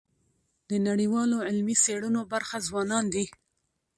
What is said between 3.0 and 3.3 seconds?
دي.